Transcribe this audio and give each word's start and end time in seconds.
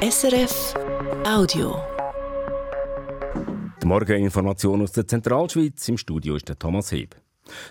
SRF 0.00 0.74
Audio. 1.26 1.74
Die 3.82 3.86
Morgeninformation 3.86 4.82
aus 4.82 4.92
der 4.92 5.08
Zentralschweiz. 5.08 5.88
Im 5.88 5.98
Studio 5.98 6.36
ist 6.36 6.48
der 6.48 6.56
Thomas 6.56 6.92
Heb. 6.92 7.16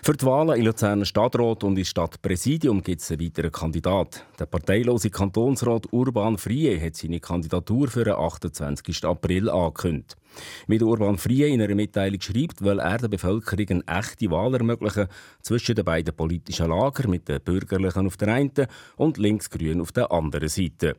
Für 0.02 0.12
die 0.12 0.26
Wahlen 0.26 0.58
in 0.58 0.66
Luzerner 0.66 1.06
Stadtrat 1.06 1.64
und 1.64 1.78
ins 1.78 1.88
Stadtpräsidium 1.88 2.82
gibt 2.82 3.00
es 3.00 3.10
einen 3.10 3.22
weiteren 3.22 3.50
Kandidat. 3.50 4.26
Der 4.38 4.44
parteilose 4.44 5.08
Kantonsrat 5.08 5.90
Urban 5.90 6.36
Frie 6.36 6.78
hat 6.78 6.96
seine 6.96 7.18
Kandidatur 7.18 7.88
für 7.88 8.04
den 8.04 8.16
28. 8.16 9.04
April 9.06 9.48
angekündigt. 9.48 10.18
Wie 10.66 10.80
Urban 10.80 11.18
Frie 11.18 11.52
in 11.52 11.62
einer 11.62 11.74
Mitteilung 11.74 12.20
schreibt, 12.20 12.62
will 12.62 12.78
er 12.78 12.98
der 12.98 13.08
Bevölkerung 13.08 13.66
eine 13.68 13.86
echte 13.86 14.30
Wahl 14.30 14.54
ermöglichen 14.54 15.08
zwischen 15.42 15.74
den 15.74 15.84
beiden 15.84 16.14
politischen 16.14 16.68
Lagern 16.68 17.10
mit 17.10 17.28
den 17.28 17.40
Bürgerlichen 17.40 18.06
auf 18.06 18.16
der 18.16 18.28
einen 18.28 18.66
und 18.96 19.18
Linksgrünen 19.18 19.80
auf 19.80 19.92
der 19.92 20.10
anderen 20.12 20.48
Seite. 20.48 20.96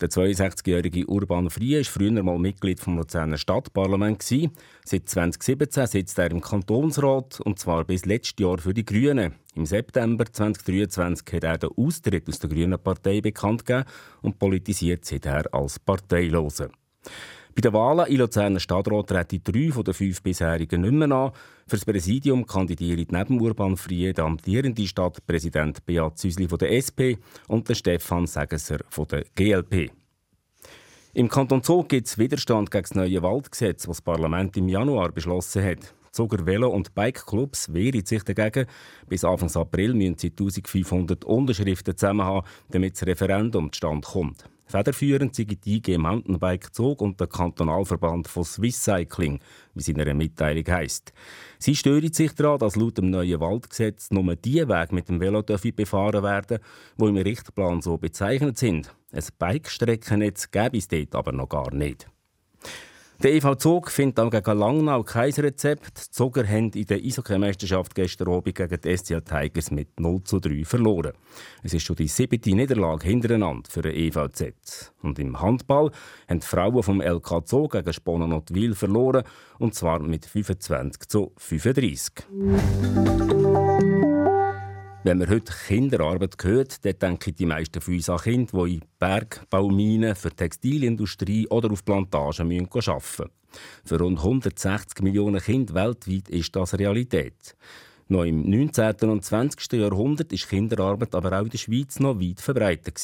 Der 0.00 0.10
62-jährige 0.10 1.06
Urban 1.06 1.48
Frie 1.48 1.76
war 1.76 1.84
früher 1.84 2.22
mal 2.22 2.38
Mitglied 2.38 2.80
vom 2.80 2.98
Luzerner 2.98 3.38
Stadtparlament. 3.38 4.22
Seit 4.22 5.08
2017 5.08 5.86
sitzt 5.86 6.18
er 6.18 6.30
im 6.30 6.42
Kantonsrat, 6.42 7.40
und 7.40 7.58
zwar 7.58 7.84
bis 7.84 8.04
letztes 8.04 8.34
Jahr 8.38 8.58
für 8.58 8.74
die 8.74 8.84
Grünen. 8.84 9.36
Im 9.54 9.64
September 9.64 10.26
2023 10.30 11.32
hat 11.32 11.44
er 11.44 11.58
den 11.58 11.70
Austritt 11.76 12.28
aus 12.28 12.38
der 12.38 12.50
Grünen 12.50 12.78
Partei 12.78 13.22
bekannt 13.22 13.64
gegeben 13.64 13.88
und 14.20 14.38
politisiert 14.38 15.06
seither 15.06 15.52
als 15.54 15.78
Parteilose. 15.78 16.68
Bei 17.56 17.62
den 17.62 17.72
Wahlen 17.72 18.06
in 18.08 18.18
Luzerner 18.18 18.60
Stadtrat 18.60 19.06
treten 19.06 19.40
drei 19.42 19.72
von 19.72 19.82
den 19.82 19.94
fünf 19.94 20.22
bisherigen 20.22 20.82
nicht 20.82 20.92
mehr 20.92 21.10
an. 21.10 21.32
Für 21.66 21.76
das 21.76 21.86
Präsidium 21.86 22.46
kandidieren 22.46 23.06
neben 23.10 23.40
Urban 23.40 23.78
Frie 23.78 24.12
der 24.12 24.26
amtierende 24.26 24.86
Stadtpräsident 24.86 25.86
Beat 25.86 26.18
Züsli 26.18 26.48
von 26.48 26.58
der 26.58 26.72
SP 26.76 27.16
und 27.48 27.66
der 27.66 27.74
Stefan 27.74 28.26
Segesser 28.26 28.80
von 28.90 29.06
der 29.08 29.24
GLP. 29.34 29.90
Im 31.14 31.30
Kanton 31.30 31.62
Zug 31.62 31.88
gibt 31.88 32.08
es 32.08 32.18
Widerstand 32.18 32.70
gegen 32.70 32.82
das 32.82 32.94
neue 32.94 33.22
Waldgesetz, 33.22 33.84
das 33.84 33.96
das 33.96 34.02
Parlament 34.02 34.54
im 34.58 34.68
Januar 34.68 35.10
beschlossen 35.10 35.64
hat. 35.64 35.94
Zuger 36.12 36.44
Velo- 36.44 36.68
und 36.68 36.94
Bike-Clubs 36.94 37.72
wehren 37.72 38.04
sich 38.04 38.22
dagegen. 38.22 38.66
Bis 39.08 39.24
Anfang 39.24 39.54
April 39.56 39.94
müssen 39.94 40.18
sie 40.18 40.28
1500 40.28 41.24
Unterschriften 41.24 41.96
zusammen 41.96 42.26
haben, 42.26 42.46
damit 42.68 42.96
das 42.96 43.06
Referendum 43.06 43.72
zustande 43.72 44.06
kommt. 44.06 44.44
Federführend 44.66 45.34
sind 45.34 45.64
die 45.64 45.76
IG 45.76 45.96
Mountainbike 45.96 46.74
Zug 46.74 47.00
und 47.00 47.20
der 47.20 47.28
Kantonalverband 47.28 48.26
von 48.26 48.44
Swiss 48.44 48.82
Cycling, 48.82 49.38
wie 49.74 49.80
es 49.80 49.86
in 49.86 50.00
einer 50.00 50.12
Mitteilung 50.12 50.66
heisst. 50.66 51.12
Sie 51.60 51.76
stören 51.76 52.12
sich 52.12 52.32
daran, 52.32 52.58
dass 52.58 52.74
laut 52.74 52.98
dem 52.98 53.10
neuen 53.10 53.40
Waldgesetz 53.40 54.10
nur 54.10 54.34
die 54.34 54.68
Wege 54.68 54.94
mit 54.94 55.08
dem 55.08 55.20
Velo 55.20 55.42
befahren 55.42 56.22
werden 56.24 56.58
die 56.98 57.04
im 57.04 57.16
Richtplan 57.16 57.80
so 57.80 57.96
bezeichnet 57.96 58.58
sind. 58.58 58.92
Ein 59.12 59.24
Bike-Streckennetz 59.38 60.50
gäbe 60.50 60.78
es 60.78 60.88
dort 60.88 61.14
aber 61.14 61.30
noch 61.30 61.48
gar 61.48 61.72
nicht. 61.72 62.08
Der 63.22 63.32
EV 63.32 63.56
Zug 63.56 63.90
findet 63.90 64.20
auch 64.20 64.30
gegen 64.30 64.58
Langnau 64.58 65.02
kein 65.02 65.32
Rezept. 65.32 66.06
Die 66.06 66.10
Zuger 66.10 66.46
haben 66.46 66.70
in 66.72 66.84
der 66.84 66.98
Eishockey-Meisterschaft 66.98 67.94
gestern 67.94 68.28
Abend 68.28 68.54
gegen 68.54 68.78
die 68.78 68.96
SCA 68.96 69.20
Tigers 69.20 69.70
mit 69.70 69.98
0 69.98 70.22
zu 70.24 70.38
3 70.38 70.64
verloren. 70.66 71.12
Es 71.62 71.72
ist 71.72 71.84
schon 71.84 71.96
die 71.96 72.08
siebte 72.08 72.54
Niederlage 72.54 73.06
hintereinander 73.06 73.70
für 73.70 73.80
den 73.80 73.94
EVZ. 73.94 74.92
Und 75.02 75.18
im 75.18 75.40
Handball 75.40 75.90
haben 76.28 76.40
die 76.40 76.46
Frauen 76.46 76.82
vom 76.82 77.00
LK 77.00 77.46
Zug 77.46 77.72
gegen 77.72 77.92
Sponenotwil 77.92 78.74
verloren, 78.74 79.24
und 79.58 79.74
zwar 79.74 80.00
mit 80.00 80.26
25 80.26 81.08
zu 81.08 81.32
35. 81.38 82.26
Wenn 85.06 85.18
man 85.18 85.30
heute 85.30 85.52
Kinderarbeit 85.68 86.34
hört, 86.42 86.84
dann 86.84 86.98
denken 86.98 87.36
die 87.36 87.46
meisten 87.46 87.80
von 87.80 87.94
uns 87.94 88.10
an 88.10 88.18
Kinder, 88.18 88.64
die 88.66 88.74
in 88.74 88.82
Bergbauminen, 88.98 90.16
für 90.16 90.30
die 90.30 90.34
Textilindustrie 90.34 91.46
oder 91.46 91.70
auf 91.70 91.84
Plantagen 91.84 92.50
arbeiten 92.50 92.68
müssen. 92.74 93.30
Für 93.84 94.00
rund 94.00 94.18
160 94.18 95.04
Millionen 95.04 95.40
Kinder 95.40 95.74
weltweit 95.74 96.28
ist 96.28 96.56
das 96.56 96.76
Realität. 96.76 97.54
Noch 98.08 98.24
im 98.24 98.50
19. 98.50 99.08
und 99.08 99.24
20. 99.24 99.74
Jahrhundert 99.74 100.32
ist 100.32 100.48
Kinderarbeit 100.48 101.14
aber 101.14 101.38
auch 101.38 101.44
in 101.44 101.50
der 101.50 101.58
Schweiz 101.58 102.00
noch 102.00 102.18
weit 102.20 102.40
verbreitet. 102.40 103.00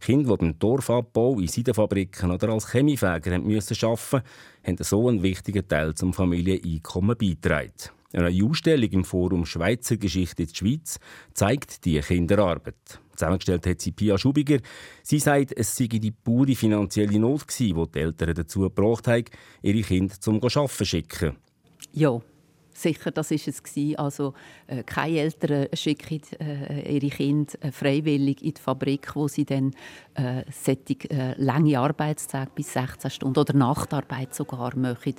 Kinder, 0.00 0.36
die 0.36 0.36
beim 0.38 0.58
Dorfabbau, 0.58 1.38
in 1.38 1.48
Seidenfabriken 1.48 2.30
oder 2.30 2.48
als 2.48 2.72
Chemiefäger 2.72 3.34
arbeiten 3.34 3.52
mussten, 3.52 4.22
haben 4.64 4.76
so 4.80 5.06
einen 5.06 5.22
wichtigen 5.22 5.68
Teil 5.68 5.92
zum 5.92 6.14
Familieneinkommen 6.14 7.18
beigetragen. 7.18 7.95
Eine 8.16 8.44
Ausstellung 8.46 8.88
im 8.92 9.04
Forum 9.04 9.44
Schweizer 9.44 9.98
Geschichte 9.98 10.44
in 10.44 10.48
der 10.48 10.54
Schweiz 10.54 10.98
zeigt 11.34 11.84
die 11.84 12.00
Kinderarbeit. 12.00 12.98
Zusammengestellt 13.14 13.66
hat 13.66 13.82
sie 13.82 13.92
Pia 13.92 14.16
Schubiger. 14.16 14.58
Sie 15.02 15.18
sagt, 15.18 15.52
es 15.54 15.76
sei 15.76 15.86
die 15.86 16.12
pure 16.12 16.54
finanzielle 16.54 17.18
Not 17.18 17.46
gewesen, 17.46 17.76
die 17.76 17.92
die 17.92 17.98
Eltern 17.98 18.34
dazu 18.34 18.60
gebracht 18.60 19.06
haben, 19.06 19.24
ihre 19.60 19.82
Kinder 19.82 20.14
zum 20.18 20.36
Arbeiten 20.36 20.68
zu 20.70 20.84
schicken. 20.86 21.36
Ja, 21.92 22.18
sicher, 22.72 23.10
das 23.10 23.30
ist 23.32 23.48
es. 23.48 23.62
Also 23.98 24.32
äh, 24.66 24.82
keine 24.82 25.18
Eltern 25.18 25.66
schicken 25.74 26.22
äh, 26.40 26.96
ihre 26.96 27.14
Kinder 27.14 27.52
äh, 27.60 27.70
freiwillig 27.70 28.42
in 28.42 28.54
die 28.54 28.60
Fabrik, 28.60 29.14
wo 29.14 29.28
sie 29.28 29.44
dann 29.44 29.74
äh, 30.14 30.42
solche, 30.50 31.10
äh, 31.10 31.34
lange 31.36 31.78
Arbeitstage 31.78 32.50
bis 32.54 32.72
16 32.72 33.10
Stunden 33.10 33.38
oder 33.38 33.52
Nachtarbeit 33.52 34.34
sogar 34.34 34.74
machen. 34.74 35.16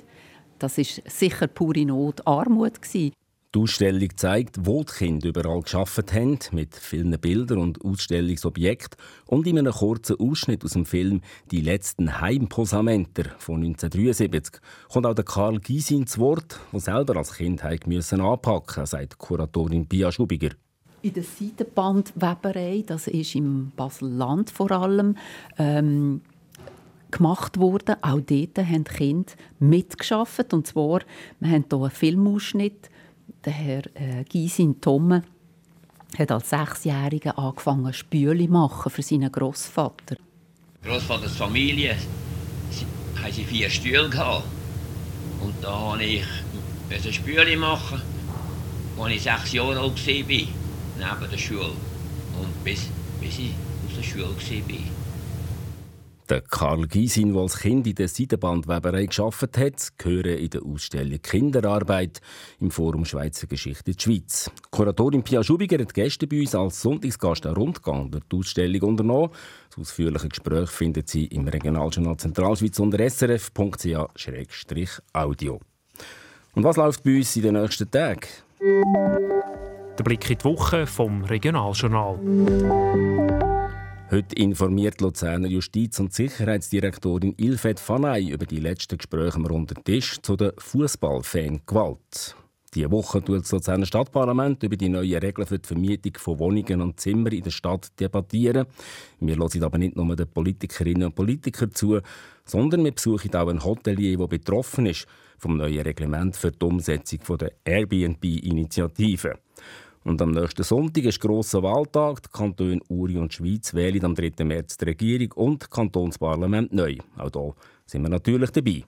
Das 0.58 0.78
ist 0.78 1.02
sicher 1.06 1.46
pure 1.46 1.84
Not, 1.84 2.26
Armut 2.26 2.82
gewesen. 2.82 3.12
Die 3.54 3.60
Ausstellung 3.60 4.10
zeigt, 4.14 4.66
wo 4.66 4.84
die 4.84 4.92
Kinder 4.92 5.28
überall 5.30 5.62
geschafft 5.62 6.12
haben, 6.12 6.38
mit 6.52 6.76
vielen 6.76 7.18
Bildern 7.18 7.58
und 7.58 7.82
Ausstellungsobjekten 7.82 9.00
und 9.26 9.46
in 9.46 9.58
einem 9.58 9.72
kurzen 9.72 10.20
Ausschnitt 10.20 10.66
aus 10.66 10.72
dem 10.72 10.84
Film 10.84 11.22
«Die 11.50 11.62
letzten 11.62 12.20
Heimposamenter» 12.20 13.24
von 13.38 13.62
1973 13.62 14.60
kommt 14.92 15.06
auch 15.06 15.14
der 15.14 15.24
Karl 15.24 15.60
Gysin 15.60 16.06
zu 16.06 16.20
Wort, 16.20 16.60
der 16.74 16.80
selber 16.80 17.16
als 17.16 17.36
Kind 17.36 17.62
müssen 17.86 18.20
anpacken 18.20 18.84
sagt 18.84 19.16
Kuratorin 19.16 19.86
Pia 19.86 20.12
Schubiger. 20.12 20.50
In 21.00 21.14
der 21.14 21.22
Seitenbandweberei, 21.22 22.84
das 22.86 23.06
ist 23.06 23.34
im 23.34 23.72
Basel-Land 23.74 24.50
vor 24.50 24.72
allem, 24.72 25.16
ähm, 25.56 26.20
gemacht 27.18 27.58
worden. 27.58 27.96
Auch 28.00 28.20
dort 28.20 28.58
haben 28.58 28.84
die 28.84 28.96
Kinder 28.96 29.32
mitgeschafft. 29.58 30.52
Und 30.54 30.66
zwar, 30.66 31.00
wir 31.40 31.50
haben 31.50 31.64
hier 31.68 31.78
einen 31.78 31.90
Filmausschnitt. 31.90 32.90
Der 33.44 33.52
Herr 33.52 33.82
äh, 33.94 34.24
Gysin 34.24 34.80
Tomme 34.80 35.22
hat 36.18 36.32
als 36.32 36.50
Sechsjähriger 36.50 37.38
angefangen, 37.38 37.92
Spüle 37.92 38.48
machen 38.48 38.90
für 38.90 39.02
seinen 39.02 39.30
Großvater. 39.30 40.16
Großvaters 40.82 41.36
Familie 41.36 41.94
haben 43.22 43.32
sie 43.32 43.44
vier 43.44 43.68
Stühle 43.68 44.08
gehabt. 44.08 44.44
Und 45.42 45.54
da 45.60 45.92
habe 45.92 46.02
ich 46.02 46.24
Spüle 47.12 47.56
machen, 47.56 48.00
als 48.98 49.12
ich 49.12 49.22
sechs 49.22 49.52
Jahre 49.52 49.78
alt 49.78 50.06
war, 50.06 50.14
neben 50.24 51.30
der 51.30 51.38
Schule. 51.38 51.72
Und 52.40 52.64
bis, 52.64 52.88
bis 53.20 53.38
ich 53.38 53.50
aus 53.88 53.96
der 53.96 54.02
Schule 54.02 54.24
war. 54.24 54.97
Der 56.28 56.42
Karl 56.42 56.86
Gysin, 56.86 57.32
der 57.32 57.40
als 57.40 57.58
Kind 57.60 57.86
in 57.86 57.94
der 57.94 58.08
Seidenbandweberei 58.08 59.06
geschafft 59.06 59.56
hat, 59.56 59.96
gehören 59.96 60.36
in 60.36 60.50
der 60.50 60.62
Ausstellung 60.62 61.22
Kinderarbeit 61.22 62.20
im 62.60 62.70
Forum 62.70 63.06
Schweizer 63.06 63.46
Geschichte 63.46 63.94
der 63.94 63.98
Schweiz. 63.98 64.50
Kuratorin 64.70 65.22
Pia 65.22 65.42
Schubiger 65.42 65.78
hat 65.78 65.94
Gäste 65.94 66.26
bei 66.26 66.40
uns 66.40 66.54
als 66.54 66.82
Sonntagsgast 66.82 67.46
einen 67.46 67.56
Rundgang 67.56 68.10
die 68.10 68.36
Ausstellung 68.36 68.90
unternommen. 68.90 69.30
Das 69.70 69.78
ausführliche 69.78 70.28
Gespräch 70.28 70.68
findet 70.68 71.08
Sie 71.08 71.24
im 71.24 71.48
Regionaljournal 71.48 72.18
Zentralschweiz 72.18 72.78
unter 72.78 73.08
srf.ch-audio. 73.08 74.00
Und 76.54 76.64
was 76.64 76.76
läuft 76.76 77.04
bei 77.04 77.16
uns 77.16 77.34
in 77.36 77.42
den 77.42 77.54
nächsten 77.54 77.90
Tagen? 77.90 78.28
Der 78.60 80.04
Blick 80.04 80.28
in 80.28 80.36
die 80.36 80.44
Woche 80.44 80.86
vom 80.86 81.24
Regionaljournal. 81.24 82.18
Heute 84.10 84.36
informiert 84.36 85.02
Luzerner 85.02 85.48
Justiz- 85.48 86.00
und 86.00 86.14
Sicherheitsdirektorin 86.14 87.34
Ilfet 87.36 87.78
Fanay 87.78 88.30
über 88.30 88.46
die 88.46 88.58
letzten 88.58 88.96
Gespräche 88.96 89.36
am 89.36 89.44
runden 89.44 89.84
Tisch 89.84 90.16
zu 90.22 90.34
der 90.34 90.54
Fußballfan-Gewalt. 90.56 92.34
Diese 92.74 92.90
Woche 92.90 93.22
tut 93.22 93.42
das 93.42 93.52
Luzerner 93.52 93.84
Stadtparlament 93.84 94.62
über 94.62 94.78
die 94.78 94.88
neuen 94.88 95.18
Regeln 95.18 95.46
für 95.46 95.58
die 95.58 95.66
Vermietung 95.66 96.14
von 96.16 96.38
Wohnungen 96.38 96.80
und 96.80 96.98
Zimmern 96.98 97.34
in 97.34 97.42
der 97.42 97.50
Stadt 97.50 97.88
debattieren. 98.00 98.66
Wir 99.20 99.36
hören 99.36 99.62
aber 99.62 99.76
nicht 99.76 99.94
nur 99.94 100.16
den 100.16 100.26
Politikerinnen 100.26 101.04
und 101.04 101.14
Politikern 101.14 101.74
zu, 101.74 102.00
sondern 102.46 102.84
wir 102.84 102.92
besuchen 102.92 103.34
auch 103.34 103.48
einen 103.48 103.62
Hotelier, 103.62 104.16
der 104.16 104.26
betroffen 104.26 104.86
ist 104.86 105.06
vom 105.36 105.58
neuen 105.58 105.82
Reglement 105.82 106.34
für 106.34 106.50
die 106.50 106.64
Umsetzung 106.64 107.20
der 107.36 107.52
Airbnb-Initiative. 107.62 109.38
Und 110.08 110.22
am 110.22 110.30
nächsten 110.30 110.62
Sonntag 110.62 111.04
ist 111.04 111.20
grosser 111.20 111.62
Wahltag. 111.62 112.22
Die 112.22 112.30
Kantone 112.30 112.80
Uri 112.88 113.18
und 113.18 113.34
Schweiz 113.34 113.74
wählen 113.74 114.02
am 114.06 114.14
3. 114.14 114.42
März 114.42 114.78
die 114.78 114.86
Regierung 114.86 115.32
und 115.32 115.62
das 115.62 115.70
Kantonsparlament 115.70 116.72
neu. 116.72 116.96
Auch 117.18 117.30
hier 117.30 117.54
sind 117.84 118.02
wir 118.02 118.08
natürlich 118.08 118.50
dabei. 118.50 118.84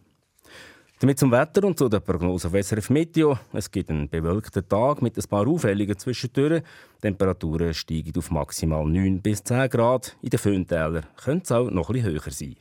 Damit 0.98 1.18
zum 1.18 1.30
Wetter 1.30 1.64
und 1.64 1.78
zu 1.78 1.90
der 1.90 2.00
Prognose 2.00 2.48
auf 2.48 2.54
SRF 2.54 2.88
Meteo. 2.88 3.38
Es 3.52 3.70
gibt 3.70 3.90
einen 3.90 4.08
bewölkten 4.08 4.66
Tag 4.66 5.02
mit 5.02 5.18
ein 5.18 5.28
paar 5.28 5.46
Auffälligen 5.46 5.98
zwischendurch. 5.98 6.62
Die 6.62 7.00
Temperaturen 7.02 7.74
steigen 7.74 8.16
auf 8.16 8.30
maximal 8.30 8.86
9 8.86 9.20
bis 9.20 9.44
10 9.44 9.68
Grad. 9.68 10.16
In 10.22 10.30
den 10.30 10.38
Föhntälern 10.38 11.04
könnte 11.22 11.44
es 11.44 11.52
auch 11.52 11.70
noch 11.70 11.90
etwas 11.90 12.04
höher 12.04 12.30
sein. 12.30 12.56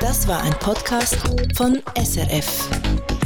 Das 0.00 0.28
war 0.28 0.42
ein 0.42 0.52
Podcast 0.60 1.16
von 1.56 1.80
SRF. 1.96 3.17